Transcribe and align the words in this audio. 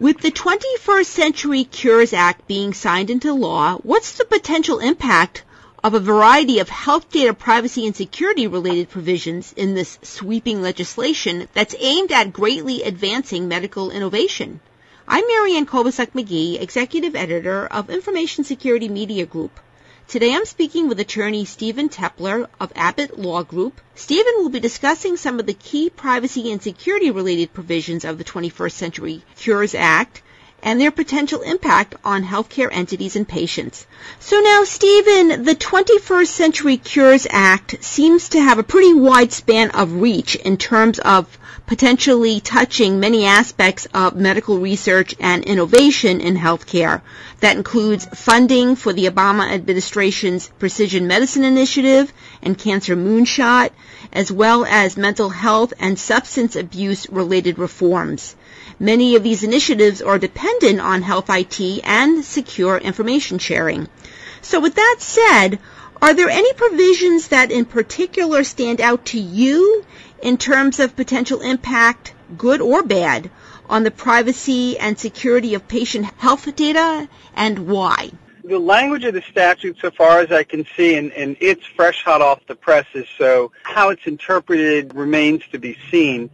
With 0.00 0.22
the 0.22 0.32
21st 0.32 1.06
Century 1.06 1.62
Cures 1.62 2.12
Act 2.12 2.48
being 2.48 2.74
signed 2.74 3.10
into 3.10 3.32
law, 3.32 3.76
what's 3.84 4.14
the 4.14 4.24
potential 4.24 4.80
impact 4.80 5.44
of 5.84 5.94
a 5.94 6.00
variety 6.00 6.58
of 6.58 6.68
health 6.68 7.12
data 7.12 7.32
privacy 7.32 7.86
and 7.86 7.94
security 7.94 8.48
related 8.48 8.90
provisions 8.90 9.54
in 9.56 9.74
this 9.74 10.00
sweeping 10.02 10.60
legislation 10.60 11.46
that's 11.54 11.76
aimed 11.78 12.10
at 12.10 12.32
greatly 12.32 12.82
advancing 12.82 13.46
medical 13.46 13.92
innovation? 13.92 14.58
I'm 15.06 15.28
Marianne 15.28 15.64
Kolbasuk 15.64 16.08
McGee, 16.10 16.60
Executive 16.60 17.14
Editor 17.14 17.66
of 17.66 17.88
Information 17.88 18.42
Security 18.42 18.88
Media 18.88 19.26
Group. 19.26 19.60
Today 20.06 20.34
I'm 20.34 20.44
speaking 20.44 20.88
with 20.88 21.00
attorney 21.00 21.44
Stephen 21.44 21.88
Teppler 21.88 22.46
of 22.60 22.72
Abbott 22.76 23.18
Law 23.18 23.42
Group. 23.42 23.80
Stephen 23.94 24.34
will 24.36 24.50
be 24.50 24.60
discussing 24.60 25.16
some 25.16 25.40
of 25.40 25.46
the 25.46 25.54
key 25.54 25.88
privacy 25.88 26.52
and 26.52 26.62
security 26.62 27.10
related 27.10 27.54
provisions 27.54 28.04
of 28.04 28.18
the 28.18 28.24
21st 28.24 28.72
Century 28.72 29.22
Cures 29.36 29.74
Act 29.74 30.22
and 30.64 30.80
their 30.80 30.90
potential 30.90 31.42
impact 31.42 31.94
on 32.04 32.24
healthcare 32.24 32.70
entities 32.72 33.14
and 33.14 33.28
patients. 33.28 33.86
So 34.18 34.40
now, 34.40 34.64
Stephen, 34.64 35.44
the 35.44 35.54
21st 35.54 36.26
Century 36.26 36.78
Cures 36.78 37.26
Act 37.28 37.84
seems 37.84 38.30
to 38.30 38.40
have 38.40 38.58
a 38.58 38.62
pretty 38.62 38.94
wide 38.94 39.30
span 39.30 39.70
of 39.72 40.00
reach 40.00 40.34
in 40.36 40.56
terms 40.56 40.98
of 40.98 41.38
potentially 41.66 42.40
touching 42.40 42.98
many 42.98 43.26
aspects 43.26 43.86
of 43.94 44.16
medical 44.16 44.58
research 44.58 45.14
and 45.20 45.44
innovation 45.44 46.20
in 46.20 46.36
healthcare. 46.36 47.02
That 47.40 47.56
includes 47.56 48.06
funding 48.06 48.74
for 48.74 48.92
the 48.92 49.06
Obama 49.06 49.50
administration's 49.50 50.48
Precision 50.58 51.06
Medicine 51.06 51.44
Initiative 51.44 52.10
and 52.42 52.58
Cancer 52.58 52.96
Moonshot, 52.96 53.70
as 54.12 54.32
well 54.32 54.64
as 54.64 54.96
mental 54.96 55.28
health 55.28 55.74
and 55.78 55.98
substance 55.98 56.56
abuse 56.56 57.06
related 57.10 57.58
reforms. 57.58 58.34
Many 58.78 59.16
of 59.16 59.22
these 59.22 59.42
initiatives 59.42 60.02
are 60.02 60.18
dependent 60.18 60.80
on 60.80 61.02
health 61.02 61.26
IT 61.28 61.60
and 61.84 62.24
secure 62.24 62.76
information 62.78 63.38
sharing. 63.38 63.88
So 64.42 64.60
with 64.60 64.74
that 64.74 64.96
said, 64.98 65.58
are 66.02 66.12
there 66.12 66.28
any 66.28 66.52
provisions 66.52 67.28
that 67.28 67.50
in 67.50 67.64
particular 67.64 68.44
stand 68.44 68.80
out 68.80 69.06
to 69.06 69.18
you 69.18 69.84
in 70.20 70.36
terms 70.36 70.80
of 70.80 70.96
potential 70.96 71.40
impact, 71.40 72.12
good 72.36 72.60
or 72.60 72.82
bad, 72.82 73.30
on 73.70 73.84
the 73.84 73.90
privacy 73.90 74.78
and 74.78 74.98
security 74.98 75.54
of 75.54 75.66
patient 75.66 76.06
health 76.18 76.54
data 76.56 77.08
and 77.34 77.66
why? 77.68 78.10
The 78.44 78.58
language 78.58 79.04
of 79.04 79.14
the 79.14 79.22
statute, 79.22 79.78
so 79.80 79.90
far 79.90 80.18
as 80.18 80.30
I 80.30 80.42
can 80.42 80.66
see, 80.76 80.96
and, 80.96 81.10
and 81.12 81.36
it's 81.40 81.64
fresh 81.64 82.04
hot 82.04 82.20
off 82.20 82.40
the 82.46 82.54
presses, 82.54 83.06
so 83.16 83.52
how 83.62 83.88
it's 83.88 84.06
interpreted 84.06 84.94
remains 84.94 85.42
to 85.52 85.58
be 85.58 85.78
seen. 85.90 86.28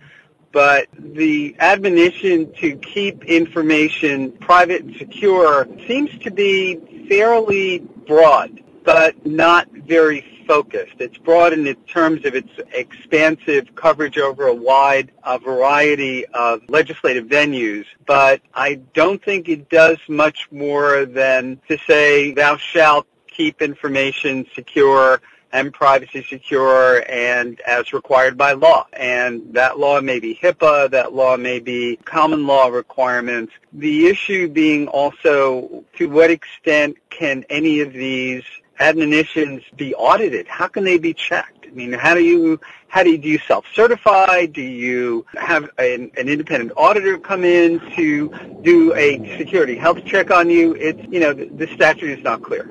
But 0.52 0.88
the 0.98 1.54
admonition 1.60 2.52
to 2.54 2.74
keep 2.76 3.24
information 3.24 4.32
private 4.32 4.82
and 4.82 4.96
secure 4.96 5.68
seems 5.86 6.16
to 6.18 6.30
be 6.30 7.06
fairly 7.08 7.78
broad, 8.06 8.62
but 8.84 9.24
not 9.24 9.70
very 9.70 10.24
focused. 10.50 10.94
It's 10.98 11.16
broad 11.16 11.52
in 11.52 11.72
terms 11.86 12.24
of 12.24 12.34
its 12.34 12.50
expansive 12.72 13.72
coverage 13.76 14.18
over 14.18 14.48
a 14.48 14.54
wide 14.54 15.12
a 15.22 15.38
variety 15.38 16.26
of 16.26 16.62
legislative 16.68 17.26
venues, 17.26 17.84
but 18.04 18.42
I 18.52 18.80
don't 18.92 19.22
think 19.22 19.48
it 19.48 19.68
does 19.68 19.98
much 20.08 20.48
more 20.50 21.04
than 21.04 21.60
to 21.68 21.78
say 21.86 22.32
thou 22.32 22.56
shalt 22.56 23.06
keep 23.28 23.62
information 23.62 24.44
secure 24.52 25.22
and 25.52 25.72
privacy 25.72 26.22
secure 26.28 27.04
and 27.10 27.60
as 27.62 27.92
required 27.92 28.36
by 28.36 28.52
law. 28.52 28.86
And 28.92 29.54
that 29.54 29.78
law 29.78 30.00
may 30.00 30.20
be 30.20 30.34
HIPAA, 30.34 30.90
that 30.90 31.12
law 31.12 31.36
may 31.36 31.58
be 31.58 31.96
common 32.04 32.46
law 32.46 32.68
requirements. 32.68 33.52
The 33.72 34.06
issue 34.06 34.48
being 34.48 34.88
also 34.88 35.84
to 35.96 36.08
what 36.08 36.30
extent 36.30 36.96
can 37.10 37.44
any 37.50 37.80
of 37.80 37.92
these 37.92 38.44
admonitions 38.80 39.62
be 39.76 39.94
audited? 39.94 40.48
How 40.48 40.66
can 40.66 40.84
they 40.84 40.98
be 40.98 41.14
checked? 41.14 41.66
I 41.66 41.72
mean, 41.72 41.92
how 41.92 42.14
do 42.14 42.22
you 42.22 42.58
how 42.88 43.04
do 43.04 43.10
you 43.10 43.18
do 43.18 43.28
you 43.28 43.38
self-certify? 43.38 44.46
Do 44.46 44.62
you 44.62 45.24
have 45.34 45.70
an, 45.78 46.10
an, 46.16 46.28
independent 46.28 46.72
auditor 46.76 47.16
come 47.18 47.44
in 47.44 47.78
to 47.94 48.28
do 48.62 48.92
a 48.94 49.38
security 49.38 49.76
health 49.76 50.04
check 50.04 50.32
on 50.32 50.50
you? 50.50 50.74
It's 50.74 51.00
you 51.12 51.20
know 51.20 51.32
the, 51.32 51.46
the 51.46 51.68
statute 51.68 52.18
is 52.18 52.24
not 52.24 52.42
clear. 52.42 52.68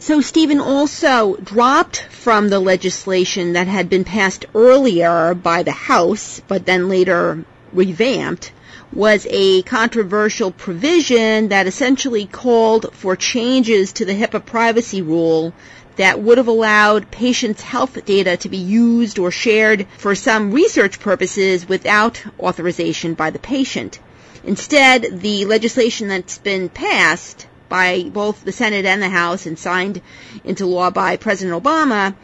So 0.00 0.20
Stephen 0.20 0.60
also 0.60 1.34
dropped 1.42 2.04
from 2.10 2.50
the 2.50 2.60
legislation 2.60 3.54
that 3.54 3.66
had 3.66 3.90
been 3.90 4.04
passed 4.04 4.46
earlier 4.54 5.34
by 5.34 5.64
the 5.64 5.72
House, 5.72 6.40
but 6.46 6.64
then 6.66 6.88
later 6.88 7.44
revamped, 7.72 8.52
was 8.92 9.26
a 9.28 9.62
controversial 9.62 10.52
provision 10.52 11.48
that 11.48 11.66
essentially 11.66 12.26
called 12.26 12.94
for 12.94 13.16
changes 13.16 13.92
to 13.94 14.04
the 14.04 14.14
HIPAA 14.14 14.46
privacy 14.46 15.02
rule 15.02 15.52
that 15.96 16.20
would 16.20 16.38
have 16.38 16.46
allowed 16.46 17.10
patients' 17.10 17.62
health 17.62 18.04
data 18.04 18.36
to 18.36 18.48
be 18.48 18.56
used 18.56 19.18
or 19.18 19.32
shared 19.32 19.88
for 19.96 20.14
some 20.14 20.52
research 20.52 21.00
purposes 21.00 21.68
without 21.68 22.22
authorization 22.38 23.14
by 23.14 23.30
the 23.30 23.40
patient. 23.40 23.98
Instead, 24.44 25.20
the 25.22 25.44
legislation 25.44 26.06
that's 26.06 26.38
been 26.38 26.68
passed 26.68 27.47
by 27.68 28.04
both 28.04 28.44
the 28.44 28.52
Senate 28.52 28.84
and 28.86 29.02
the 29.02 29.08
House 29.08 29.46
and 29.46 29.58
signed 29.58 30.00
into 30.44 30.66
law 30.66 30.90
by 30.90 31.16
President 31.16 31.62
Obama 31.62 32.14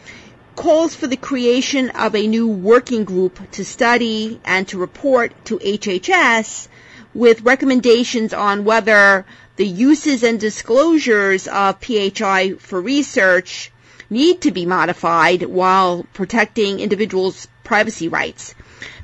calls 0.57 0.95
for 0.95 1.07
the 1.07 1.17
creation 1.17 1.91
of 1.91 2.15
a 2.15 2.27
new 2.27 2.47
working 2.49 3.05
group 3.05 3.39
to 3.53 3.65
study 3.65 4.41
and 4.45 4.69
to 4.69 4.79
report 4.79 5.33
to 5.45 5.59
HHS 5.59 6.69
with 7.13 7.43
recommendations 7.43 8.33
on 8.33 8.65
whether 8.65 9.27
the 9.57 9.67
uses 9.67 10.23
and 10.23 10.39
disclosures 10.41 11.47
of 11.47 11.81
PHI 11.81 12.55
for 12.59 12.81
research 12.81 13.71
need 14.11 14.41
to 14.43 14.51
be 14.51 14.67
modified 14.67 15.43
while 15.43 16.07
protecting 16.13 16.81
individuals' 16.81 17.49
privacy 17.63 18.09
rights. 18.09 18.55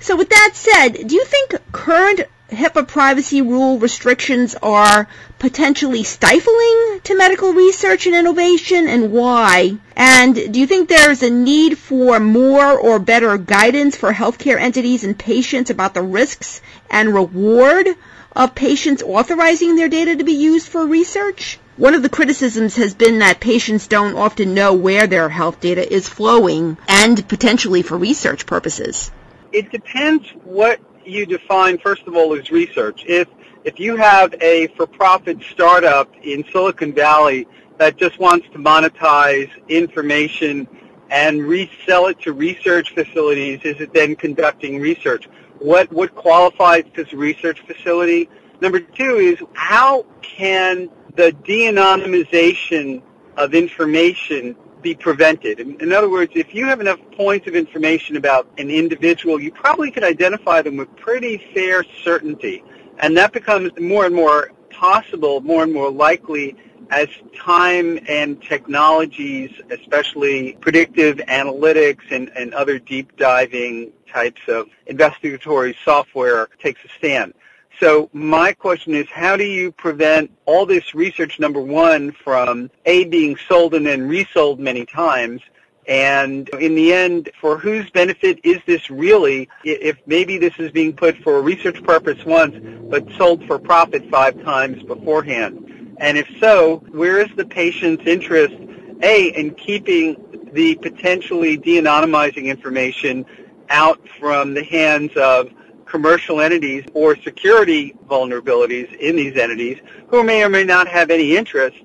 So 0.00 0.16
with 0.16 0.30
that 0.30 0.50
said, 0.54 1.06
do 1.06 1.14
you 1.14 1.24
think 1.24 1.54
current 1.72 2.22
HIPAA 2.50 2.88
privacy 2.88 3.42
rule 3.42 3.78
restrictions 3.78 4.56
are 4.60 5.06
potentially 5.38 6.02
stifling 6.02 7.00
to 7.04 7.16
medical 7.16 7.52
research 7.52 8.06
and 8.06 8.14
innovation 8.16 8.88
and 8.88 9.12
why? 9.12 9.76
And 9.94 10.34
do 10.34 10.58
you 10.58 10.66
think 10.66 10.88
there's 10.88 11.22
a 11.22 11.30
need 11.30 11.78
for 11.78 12.19
more 12.19 12.76
or 12.76 12.98
better 12.98 13.38
guidance 13.38 13.96
for 13.96 14.12
healthcare 14.12 14.58
entities 14.58 15.04
and 15.04 15.16
patients 15.16 15.70
about 15.70 15.94
the 15.94 16.02
risks 16.02 16.60
and 16.90 17.14
reward 17.14 17.88
of 18.34 18.54
patients 18.54 19.02
authorizing 19.02 19.76
their 19.76 19.88
data 19.88 20.16
to 20.16 20.24
be 20.24 20.32
used 20.32 20.69
for 20.69 20.84
research? 20.84 21.58
One 21.76 21.94
of 21.94 22.02
the 22.02 22.08
criticisms 22.08 22.76
has 22.76 22.94
been 22.94 23.20
that 23.20 23.40
patients 23.40 23.86
don't 23.86 24.16
often 24.16 24.54
know 24.54 24.74
where 24.74 25.06
their 25.06 25.28
health 25.28 25.60
data 25.60 25.90
is 25.90 26.08
flowing 26.08 26.76
and 26.88 27.26
potentially 27.28 27.82
for 27.82 27.96
research 27.96 28.44
purposes. 28.44 29.10
It 29.53 29.71
depends 29.72 30.28
what 30.44 30.81
you 31.05 31.27
define, 31.27 31.78
first 31.78 32.06
of 32.06 32.15
all, 32.15 32.34
as 32.34 32.50
research. 32.50 33.05
If 33.06 33.28
if 33.65 33.78
you 33.78 33.97
have 33.97 34.34
a 34.41 34.69
for-profit 34.69 35.43
startup 35.50 36.11
in 36.22 36.44
Silicon 36.50 36.94
Valley 36.94 37.47
that 37.77 37.97
just 37.99 38.19
wants 38.19 38.47
to 38.53 38.59
monetize 38.59 39.50
information 39.69 40.66
and 41.11 41.43
resell 41.43 42.06
it 42.06 42.19
to 42.21 42.33
research 42.33 42.94
facilities, 42.94 43.61
is 43.65 43.78
it 43.81 43.93
then 43.93 44.16
conducting 44.16 44.81
research? 44.81 45.28
What 45.59 45.93
what 45.93 46.15
qualifies 46.15 46.84
as 46.97 47.12
a 47.12 47.17
research 47.17 47.61
facility? 47.67 48.28
Number 48.61 48.81
two 48.81 49.17
is 49.17 49.38
how 49.55 50.06
can 50.22 50.91
the 51.17 51.32
de-anonymization 51.32 53.03
of 53.37 53.55
information 53.55 54.55
be 54.82 54.94
prevented. 54.94 55.60
In, 55.60 55.92
other 55.92 56.08
words, 56.08 56.32
if 56.34 56.54
you 56.54 56.66
have 56.66 56.80
enough 56.80 56.98
points 57.16 57.46
of 57.46 57.54
information 57.54 58.16
about 58.16 58.48
an 58.58 58.70
individual, 58.70 59.41
you 59.41 59.50
probably 59.52 59.91
could 59.91 60.04
identify 60.04 60.62
them 60.62 60.76
with 60.76 60.94
pretty 60.96 61.38
fair 61.54 61.84
certainty. 62.02 62.62
And 62.98 63.16
that 63.16 63.32
becomes 63.32 63.70
more 63.78 64.06
and 64.06 64.14
more 64.14 64.52
possible, 64.70 65.40
more 65.40 65.62
and 65.62 65.72
more 65.72 65.90
likely 65.90 66.56
as 66.90 67.08
time 67.37 68.00
and 68.08 68.43
technologies, 68.43 69.50
especially 69.70 70.55
predictive 70.60 71.19
analytics 71.19 72.10
and, 72.10 72.31
and 72.37 72.52
other 72.55 72.78
deep 72.78 73.16
diving 73.16 73.93
types 74.08 74.40
of 74.49 74.66
investigatory 74.87 75.76
software 75.84 76.49
takes 76.58 76.84
a 76.84 76.88
stand. 76.99 77.32
So 77.81 78.11
my 78.12 78.53
question 78.53 78.94
is, 78.94 79.09
how 79.09 79.38
do 79.38 79.44
you 79.44 79.73
prevent 79.73 80.31
all 80.44 80.67
this 80.67 80.94
research, 80.94 81.41
number 81.41 81.62
one, 81.62 82.12
from 82.12 82.71
A, 82.85 83.05
being 83.05 83.38
sold 83.49 83.73
and 83.73 83.87
then 83.87 84.06
resold 84.06 84.61
many 84.61 84.85
times, 84.85 85.41
and 85.88 86.47
in 86.61 86.75
the 86.75 86.93
end, 86.93 87.31
for 87.41 87.56
whose 87.56 87.88
benefit 87.91 88.38
is 88.44 88.59
this 88.67 88.91
really 88.91 89.49
if 89.65 89.97
maybe 90.06 90.37
this 90.37 90.53
is 90.59 90.71
being 90.71 90.93
put 90.93 91.17
for 91.23 91.38
a 91.38 91.41
research 91.41 91.82
purpose 91.82 92.23
once, 92.27 92.55
but 92.91 93.11
sold 93.17 93.44
for 93.47 93.59
profit 93.59 94.09
five 94.11 94.41
times 94.44 94.82
beforehand? 94.82 95.97
And 95.97 96.19
if 96.19 96.29
so, 96.38 96.85
where 96.91 97.19
is 97.19 97.35
the 97.35 97.47
patient's 97.47 98.06
interest, 98.06 98.55
A, 99.03 99.29
in 99.29 99.55
keeping 99.55 100.17
the 100.53 100.75
potentially 100.77 101.56
de-anonymizing 101.56 102.44
information 102.44 103.25
out 103.71 104.06
from 104.19 104.53
the 104.53 104.65
hands 104.65 105.12
of 105.17 105.49
commercial 105.90 106.40
entities 106.40 106.84
or 106.94 107.16
security 107.16 107.94
vulnerabilities 108.06 108.94
in 108.98 109.16
these 109.16 109.37
entities 109.37 109.78
who 110.06 110.22
may 110.22 110.42
or 110.44 110.48
may 110.48 110.62
not 110.62 110.87
have 110.87 111.10
any 111.10 111.37
interest 111.37 111.76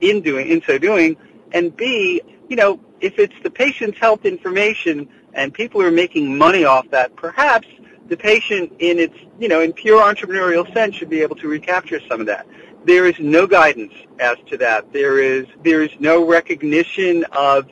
in 0.00 0.20
doing 0.20 0.48
in 0.48 0.60
so 0.62 0.76
doing, 0.78 1.16
and 1.52 1.74
B, 1.76 2.20
you 2.48 2.56
know, 2.56 2.80
if 3.00 3.18
it's 3.18 3.34
the 3.44 3.50
patient's 3.50 3.98
health 3.98 4.24
information 4.24 5.08
and 5.34 5.54
people 5.54 5.80
are 5.80 5.92
making 5.92 6.36
money 6.36 6.64
off 6.64 6.90
that, 6.90 7.14
perhaps 7.14 7.68
the 8.08 8.16
patient 8.16 8.72
in 8.80 8.98
its, 8.98 9.14
you 9.38 9.48
know, 9.48 9.60
in 9.60 9.72
pure 9.72 10.02
entrepreneurial 10.02 10.70
sense 10.74 10.96
should 10.96 11.08
be 11.08 11.22
able 11.22 11.36
to 11.36 11.46
recapture 11.46 12.00
some 12.08 12.20
of 12.20 12.26
that. 12.26 12.46
There 12.84 13.06
is 13.06 13.14
no 13.20 13.46
guidance 13.46 13.94
as 14.18 14.38
to 14.48 14.56
that. 14.58 14.92
There 14.92 15.20
is 15.20 15.46
there 15.62 15.82
is 15.82 15.90
no 16.00 16.26
recognition 16.26 17.24
of 17.30 17.68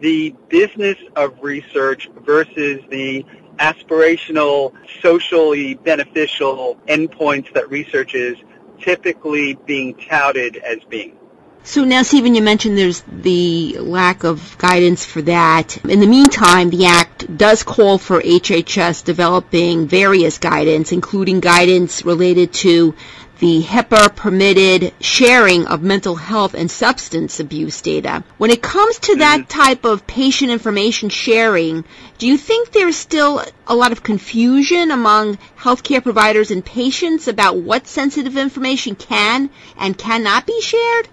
the 0.00 0.34
business 0.48 0.98
of 1.16 1.42
research 1.42 2.10
versus 2.24 2.80
the 2.90 3.24
aspirational, 3.60 4.72
socially 5.02 5.74
beneficial 5.74 6.78
endpoints 6.88 7.52
that 7.52 7.70
research 7.70 8.14
is 8.14 8.36
typically 8.80 9.54
being 9.66 9.94
touted 9.94 10.56
as 10.56 10.78
being. 10.88 11.16
So 11.62 11.84
now, 11.84 12.02
Stephen, 12.02 12.34
you 12.34 12.40
mentioned 12.40 12.78
there's 12.78 13.02
the 13.06 13.76
lack 13.80 14.24
of 14.24 14.56
guidance 14.56 15.04
for 15.04 15.20
that. 15.22 15.76
In 15.84 16.00
the 16.00 16.06
meantime, 16.06 16.70
the 16.70 16.86
Act 16.86 17.36
does 17.36 17.62
call 17.62 17.98
for 17.98 18.22
HHS 18.22 19.04
developing 19.04 19.86
various 19.86 20.38
guidance, 20.38 20.90
including 20.90 21.40
guidance 21.40 22.02
related 22.02 22.54
to 22.54 22.94
the 23.40 23.62
HIPAA 23.62 24.14
permitted 24.14 24.92
sharing 25.00 25.66
of 25.66 25.82
mental 25.82 26.14
health 26.14 26.52
and 26.52 26.70
substance 26.70 27.40
abuse 27.40 27.80
data. 27.80 28.22
When 28.36 28.50
it 28.50 28.62
comes 28.62 28.98
to 29.00 29.16
that 29.16 29.40
mm-hmm. 29.40 29.60
type 29.62 29.84
of 29.86 30.06
patient 30.06 30.50
information 30.50 31.08
sharing, 31.08 31.84
do 32.18 32.26
you 32.26 32.36
think 32.36 32.70
there's 32.70 32.96
still 32.96 33.42
a 33.66 33.74
lot 33.74 33.92
of 33.92 34.02
confusion 34.02 34.90
among 34.90 35.38
healthcare 35.58 36.02
providers 36.02 36.50
and 36.50 36.62
patients 36.62 37.28
about 37.28 37.56
what 37.56 37.86
sensitive 37.86 38.36
information 38.36 38.94
can 38.94 39.48
and 39.78 39.96
cannot 39.96 40.46
be 40.46 40.60
shared? 40.60 41.08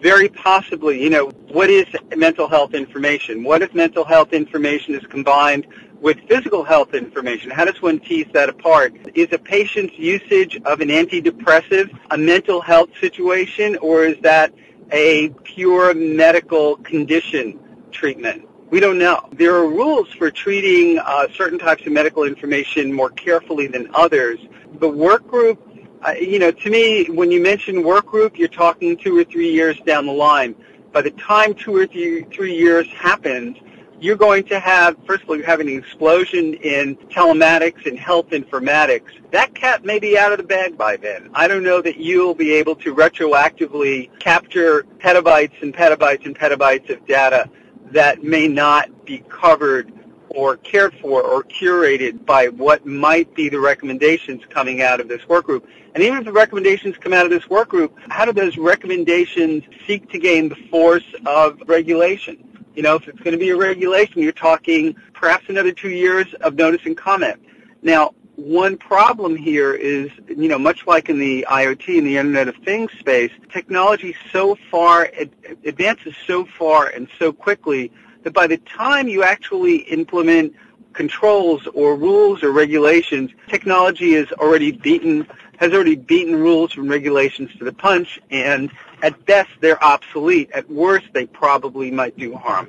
Very 0.00 0.30
possibly. 0.30 1.02
You 1.02 1.10
know, 1.10 1.28
what 1.52 1.68
is 1.68 1.86
mental 2.16 2.48
health 2.48 2.72
information? 2.72 3.44
What 3.44 3.60
if 3.60 3.74
mental 3.74 4.04
health 4.04 4.32
information 4.32 4.94
is 4.94 5.04
combined 5.06 5.66
with 6.00 6.18
physical 6.28 6.62
health 6.64 6.94
information? 6.94 7.50
How 7.50 7.64
does 7.64 7.80
one 7.80 7.98
tease 8.00 8.26
that 8.32 8.48
apart? 8.48 8.94
Is 9.14 9.28
a 9.32 9.38
patient's 9.38 9.98
usage 9.98 10.60
of 10.64 10.80
an 10.80 10.88
antidepressive 10.88 11.96
a 12.10 12.18
mental 12.18 12.60
health 12.60 12.90
situation, 13.00 13.76
or 13.76 14.04
is 14.04 14.16
that 14.22 14.52
a 14.92 15.30
pure 15.44 15.94
medical 15.94 16.76
condition 16.76 17.58
treatment? 17.90 18.48
We 18.70 18.80
don't 18.80 18.98
know. 18.98 19.28
There 19.32 19.54
are 19.54 19.68
rules 19.68 20.12
for 20.12 20.30
treating 20.30 20.98
uh, 20.98 21.28
certain 21.34 21.58
types 21.58 21.86
of 21.86 21.92
medical 21.92 22.24
information 22.24 22.92
more 22.92 23.10
carefully 23.10 23.68
than 23.68 23.88
others. 23.94 24.40
The 24.80 24.88
work 24.88 25.26
group, 25.28 25.62
uh, 26.02 26.12
you 26.12 26.40
know, 26.40 26.50
to 26.50 26.70
me, 26.70 27.06
when 27.06 27.30
you 27.30 27.40
mention 27.40 27.84
work 27.84 28.06
group, 28.06 28.36
you're 28.38 28.48
talking 28.48 28.96
two 28.96 29.16
or 29.16 29.24
three 29.24 29.52
years 29.52 29.78
down 29.86 30.06
the 30.06 30.12
line. 30.12 30.56
By 30.92 31.02
the 31.02 31.12
time 31.12 31.54
two 31.54 31.76
or 31.76 31.86
three, 31.86 32.22
three 32.24 32.56
years 32.56 32.88
happens, 32.88 33.56
you're 34.00 34.16
going 34.16 34.44
to 34.44 34.60
have, 34.60 34.96
first 35.06 35.22
of 35.22 35.30
all, 35.30 35.36
you're 35.36 35.46
having 35.46 35.68
an 35.68 35.78
explosion 35.78 36.54
in 36.54 36.96
telematics 36.96 37.86
and 37.86 37.98
health 37.98 38.28
informatics. 38.30 39.10
That 39.30 39.54
cat 39.54 39.84
may 39.84 39.98
be 39.98 40.18
out 40.18 40.32
of 40.32 40.38
the 40.38 40.44
bag 40.44 40.76
by 40.76 40.96
then. 40.96 41.30
I 41.34 41.48
don't 41.48 41.62
know 41.62 41.80
that 41.82 41.96
you'll 41.96 42.34
be 42.34 42.52
able 42.52 42.76
to 42.76 42.94
retroactively 42.94 44.10
capture 44.18 44.84
petabytes 44.98 45.62
and 45.62 45.74
petabytes 45.74 46.26
and 46.26 46.38
petabytes 46.38 46.90
of 46.90 47.04
data 47.06 47.48
that 47.92 48.22
may 48.22 48.48
not 48.48 49.04
be 49.06 49.18
covered 49.28 49.92
or 50.28 50.56
cared 50.58 50.94
for 51.00 51.22
or 51.22 51.42
curated 51.44 52.26
by 52.26 52.48
what 52.48 52.84
might 52.84 53.34
be 53.34 53.48
the 53.48 53.58
recommendations 53.58 54.42
coming 54.50 54.82
out 54.82 55.00
of 55.00 55.08
this 55.08 55.26
work 55.28 55.46
group. 55.46 55.66
And 55.94 56.02
even 56.02 56.18
if 56.18 56.24
the 56.26 56.32
recommendations 56.32 56.96
come 56.98 57.14
out 57.14 57.24
of 57.24 57.30
this 57.30 57.48
work 57.48 57.70
group, 57.70 57.96
how 58.10 58.26
do 58.26 58.32
those 58.32 58.58
recommendations 58.58 59.64
seek 59.86 60.10
to 60.10 60.18
gain 60.18 60.50
the 60.50 60.56
force 60.70 61.06
of 61.24 61.58
regulation? 61.66 62.45
You 62.76 62.82
know, 62.82 62.96
if 62.96 63.08
it's 63.08 63.18
going 63.20 63.32
to 63.32 63.38
be 63.38 63.48
a 63.48 63.56
regulation, 63.56 64.20
you're 64.20 64.32
talking 64.32 64.94
perhaps 65.14 65.48
another 65.48 65.72
two 65.72 65.88
years 65.88 66.32
of 66.42 66.56
notice 66.56 66.82
and 66.84 66.94
comment. 66.94 67.40
Now, 67.80 68.14
one 68.36 68.76
problem 68.76 69.34
here 69.34 69.72
is, 69.72 70.10
you 70.28 70.48
know, 70.48 70.58
much 70.58 70.86
like 70.86 71.08
in 71.08 71.18
the 71.18 71.46
IoT 71.48 71.96
and 71.96 72.06
the 72.06 72.18
Internet 72.18 72.48
of 72.48 72.56
Things 72.56 72.92
space, 72.98 73.32
technology 73.50 74.14
so 74.30 74.58
far 74.70 75.10
advances 75.64 76.14
so 76.26 76.44
far 76.44 76.88
and 76.88 77.08
so 77.18 77.32
quickly 77.32 77.90
that 78.24 78.34
by 78.34 78.46
the 78.46 78.58
time 78.58 79.08
you 79.08 79.22
actually 79.22 79.76
implement 79.76 80.54
controls 80.96 81.68
or 81.74 81.94
rules 81.94 82.42
or 82.42 82.50
regulations, 82.50 83.30
technology 83.48 84.14
is 84.14 84.30
already 84.32 84.72
beaten 84.72 85.26
has 85.58 85.72
already 85.72 85.96
beaten 85.96 86.36
rules 86.36 86.76
and 86.76 86.90
regulations 86.90 87.50
to 87.58 87.64
the 87.64 87.72
punch, 87.72 88.20
and 88.30 88.70
at 89.02 89.24
best 89.24 89.48
they're 89.60 89.82
obsolete. 89.82 90.50
At 90.52 90.70
worst, 90.70 91.06
they 91.14 91.26
probably 91.26 91.90
might 91.90 92.16
do 92.18 92.34
harm. 92.34 92.68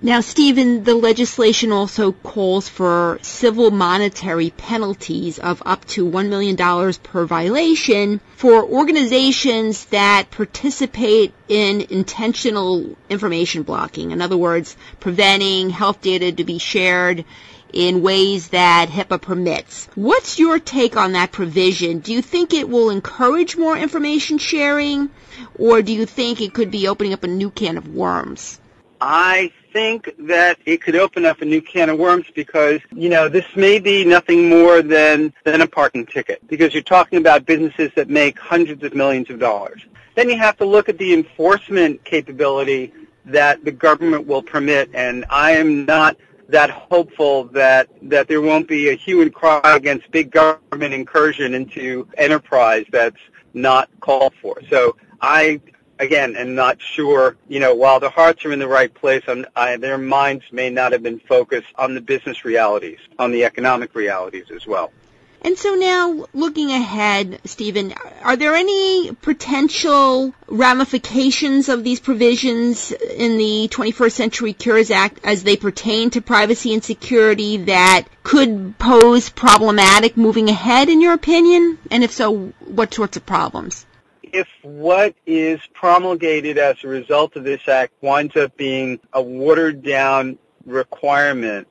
Now, 0.00 0.20
Stephen, 0.20 0.84
the 0.84 0.94
legislation 0.94 1.72
also 1.72 2.12
calls 2.12 2.68
for 2.68 3.18
civil 3.20 3.72
monetary 3.72 4.50
penalties 4.50 5.40
of 5.40 5.60
up 5.66 5.84
to 5.86 6.08
$1 6.08 6.28
million 6.28 6.56
per 7.02 7.26
violation 7.26 8.20
for 8.36 8.64
organizations 8.64 9.86
that 9.86 10.30
participate 10.30 11.34
in 11.48 11.80
intentional 11.90 12.96
information 13.10 13.64
blocking. 13.64 14.12
In 14.12 14.22
other 14.22 14.36
words, 14.36 14.76
preventing 15.00 15.70
health 15.70 16.00
data 16.00 16.30
to 16.30 16.44
be 16.44 16.58
shared 16.58 17.24
in 17.72 18.00
ways 18.00 18.50
that 18.50 18.90
HIPAA 18.90 19.20
permits. 19.20 19.88
What's 19.96 20.38
your 20.38 20.60
take 20.60 20.96
on 20.96 21.12
that 21.12 21.32
provision? 21.32 21.98
Do 21.98 22.12
you 22.12 22.22
think 22.22 22.54
it 22.54 22.68
will 22.68 22.90
encourage 22.90 23.56
more 23.56 23.76
information 23.76 24.38
sharing, 24.38 25.10
or 25.58 25.82
do 25.82 25.92
you 25.92 26.06
think 26.06 26.40
it 26.40 26.54
could 26.54 26.70
be 26.70 26.86
opening 26.86 27.14
up 27.14 27.24
a 27.24 27.26
new 27.26 27.50
can 27.50 27.76
of 27.76 27.88
worms? 27.88 28.60
I 29.00 29.52
think 29.72 30.14
that 30.18 30.58
it 30.66 30.82
could 30.82 30.96
open 30.96 31.24
up 31.24 31.42
a 31.42 31.44
new 31.44 31.60
can 31.60 31.90
of 31.90 31.98
worms 31.98 32.26
because, 32.34 32.80
you 32.92 33.08
know, 33.08 33.28
this 33.28 33.44
may 33.56 33.78
be 33.78 34.04
nothing 34.04 34.48
more 34.48 34.82
than, 34.82 35.32
than 35.44 35.60
a 35.60 35.66
parking 35.66 36.06
ticket 36.06 36.46
because 36.48 36.74
you're 36.74 36.82
talking 36.82 37.18
about 37.18 37.46
businesses 37.46 37.90
that 37.96 38.08
make 38.08 38.38
hundreds 38.38 38.82
of 38.82 38.94
millions 38.94 39.30
of 39.30 39.38
dollars. 39.38 39.82
Then 40.14 40.28
you 40.28 40.36
have 40.38 40.56
to 40.58 40.64
look 40.64 40.88
at 40.88 40.98
the 40.98 41.14
enforcement 41.14 42.04
capability 42.04 42.92
that 43.24 43.64
the 43.64 43.70
government 43.70 44.26
will 44.26 44.42
permit, 44.42 44.90
and 44.94 45.24
I 45.30 45.52
am 45.52 45.84
not 45.84 46.16
that 46.48 46.70
hopeful 46.70 47.44
that 47.44 47.88
that 48.02 48.26
there 48.26 48.40
won't 48.40 48.66
be 48.66 48.88
a 48.88 48.94
hue 48.94 49.20
and 49.20 49.32
cry 49.32 49.60
against 49.64 50.10
big 50.10 50.30
government 50.30 50.94
incursion 50.94 51.54
into 51.54 52.08
enterprise 52.16 52.86
that's 52.90 53.20
not 53.54 53.90
called 54.00 54.32
for. 54.40 54.60
So 54.70 54.96
I 55.20 55.60
again 55.98 56.36
am 56.36 56.54
not 56.54 56.80
sure. 56.80 57.36
You 57.48 57.60
know, 57.60 57.74
while 57.74 58.00
their 58.00 58.10
hearts 58.10 58.44
are 58.44 58.52
in 58.52 58.58
the 58.58 58.68
right 58.68 58.92
place, 58.92 59.24
their 59.26 59.98
minds 59.98 60.44
may 60.52 60.70
not 60.70 60.92
have 60.92 61.02
been 61.02 61.20
focused 61.20 61.68
on 61.76 61.94
the 61.94 62.00
business 62.00 62.44
realities, 62.44 62.98
on 63.18 63.32
the 63.32 63.44
economic 63.44 63.94
realities 63.94 64.46
as 64.54 64.66
well. 64.66 64.92
And 65.40 65.56
so 65.56 65.76
now, 65.76 66.26
looking 66.34 66.72
ahead, 66.72 67.40
Stephen, 67.44 67.94
are 68.24 68.34
there 68.34 68.56
any 68.56 69.12
potential 69.22 70.34
ramifications 70.48 71.68
of 71.68 71.84
these 71.84 72.00
provisions 72.00 72.90
in 72.90 73.38
the 73.38 73.68
21st 73.70 74.10
Century 74.10 74.52
Cures 74.52 74.90
Act 74.90 75.20
as 75.22 75.44
they 75.44 75.56
pertain 75.56 76.10
to 76.10 76.20
privacy 76.20 76.74
and 76.74 76.82
security 76.82 77.56
that 77.56 78.06
could 78.24 78.76
pose 78.78 79.28
problematic 79.30 80.16
moving 80.16 80.48
ahead, 80.48 80.88
in 80.88 81.00
your 81.00 81.12
opinion? 81.12 81.78
And 81.88 82.02
if 82.02 82.10
so, 82.10 82.52
what 82.58 82.92
sorts 82.92 83.16
of 83.16 83.24
problems? 83.24 83.86
If 84.32 84.48
what 84.62 85.14
is 85.26 85.60
promulgated 85.74 86.58
as 86.58 86.82
a 86.82 86.88
result 86.88 87.36
of 87.36 87.44
this 87.44 87.66
act 87.68 87.94
winds 88.02 88.36
up 88.36 88.56
being 88.56 89.00
a 89.12 89.22
watered 89.22 89.82
down 89.82 90.38
requirement, 90.64 91.66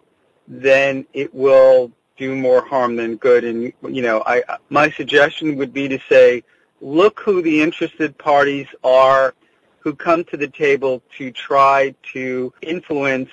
then 0.48 1.06
it 1.14 1.34
will 1.34 1.92
do 2.18 2.36
more 2.36 2.66
harm 2.66 2.96
than 2.96 3.16
good. 3.18 3.44
And 3.44 3.74
you 3.88 4.02
know, 4.02 4.24
I 4.26 4.44
my 4.70 4.90
suggestion 4.92 5.56
would 5.58 5.74
be 5.74 5.88
to 5.88 6.00
say, 6.10 6.44
look 6.82 7.20
who 7.20 7.42
the 7.42 7.62
interested 7.62 8.18
parties 8.18 8.68
are 8.84 9.34
who 9.80 9.96
come 9.96 10.24
to 10.26 10.38
the 10.38 10.48
table 10.48 11.02
to 11.18 11.32
try 11.32 11.96
to 12.14 12.54
influence 12.62 13.30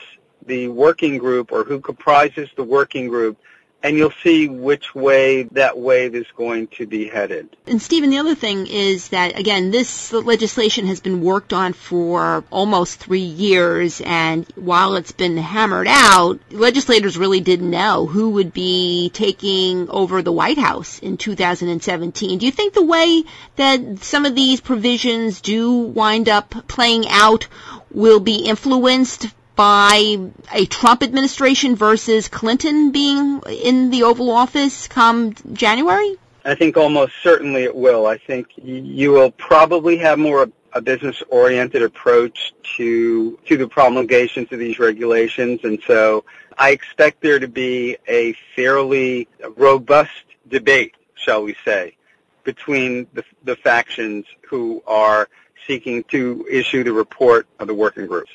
the 0.47 0.69
working 0.69 1.19
group 1.19 1.50
or 1.50 1.64
who 1.64 1.81
comprises 1.81 2.49
the 2.57 2.62
working 2.62 3.09
group 3.09 3.38
and 3.85 3.99
you'll 3.99 4.14
see 4.23 4.49
which 4.49 4.95
way 4.95 5.43
that 5.53 5.79
wave 5.79 6.14
is 6.14 6.26
going 6.38 6.67
to 6.69 6.87
be 6.87 7.07
headed. 7.07 7.55
And 7.67 7.83
Stephen, 7.83 8.09
the 8.09 8.17
other 8.17 8.35
thing 8.35 8.67
is 8.67 9.11
that 9.11 9.38
again, 9.38 9.71
this 9.71 10.11
legislation 10.11 10.87
has 10.87 11.00
been 11.00 11.21
worked 11.21 11.53
on 11.53 11.75
for 11.75 12.45
almost 12.50 12.99
three 12.99 13.21
years, 13.21 14.00
and 14.03 14.50
while 14.55 14.97
it's 14.97 15.12
been 15.12 15.37
hammered 15.37 15.87
out, 15.87 16.41
legislators 16.50 17.19
really 17.19 17.41
didn't 17.41 17.71
know 17.71 18.07
who 18.07 18.31
would 18.31 18.55
be 18.55 19.11
taking 19.12 19.91
over 19.91 20.23
the 20.23 20.33
White 20.33 20.59
House 20.59 20.99
in 21.00 21.19
2017. 21.19 22.38
Do 22.38 22.47
you 22.47 22.53
think 22.53 22.73
the 22.73 22.83
way 22.83 23.23
that 23.57 24.03
some 24.03 24.25
of 24.25 24.35
these 24.35 24.62
provisions 24.62 25.43
do 25.43 25.73
wind 25.73 26.31
up 26.31 26.55
playing 26.69 27.05
out 27.09 27.49
will 27.91 28.19
be 28.19 28.47
influenced 28.47 29.26
by 29.56 30.30
a 30.52 30.66
Trump 30.66 31.02
administration 31.02 31.76
versus 31.76 32.28
Clinton 32.28 32.90
being 32.90 33.40
in 33.49 33.90
the 33.90 34.02
Oval 34.02 34.30
Office 34.30 34.88
come 34.88 35.34
January? 35.52 36.16
I 36.44 36.54
think 36.54 36.76
almost 36.76 37.14
certainly 37.23 37.64
it 37.64 37.75
will. 37.75 38.06
I 38.06 38.18
think 38.18 38.49
you 38.56 39.12
will 39.12 39.30
probably 39.30 39.96
have 39.99 40.18
more 40.18 40.49
a 40.75 40.80
business-oriented 40.80 41.82
approach 41.82 42.52
to 42.76 43.38
to 43.46 43.56
the 43.56 43.68
promulgations 43.68 44.49
of 44.50 44.58
these 44.58 44.78
regulations, 44.78 45.61
and 45.62 45.78
so 45.87 46.25
I 46.58 46.70
expect 46.70 47.20
there 47.20 47.38
to 47.38 47.49
be 47.49 47.96
a 48.08 48.34
fairly 48.56 49.28
robust 49.56 50.25
debate, 50.49 50.94
shall 51.14 51.44
we 51.44 51.54
say, 51.64 51.96
between 52.42 53.06
the, 53.14 53.25
the 53.44 53.56
factions 53.56 54.26
who 54.49 54.82
are 54.87 55.28
seeking 55.66 56.02
to 56.04 56.46
issue 56.50 56.84
the 56.84 56.92
report 56.92 57.46
of 57.58 57.68
the 57.68 57.75
working 57.75 58.06
groups. 58.06 58.32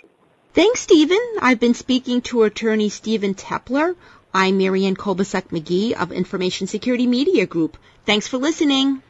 Thanks, 0.59 0.81
Stephen. 0.81 1.25
I've 1.39 1.61
been 1.61 1.73
speaking 1.73 2.19
to 2.23 2.43
attorney 2.43 2.89
Stephen 2.89 3.33
Teppler. 3.33 3.95
I'm 4.33 4.57
Marianne 4.57 4.97
Kolbasuk 4.97 5.51
McGee 5.51 5.93
of 5.93 6.11
Information 6.11 6.67
Security 6.67 7.07
Media 7.07 7.45
Group. 7.45 7.77
Thanks 8.05 8.27
for 8.27 8.39
listening. 8.39 9.01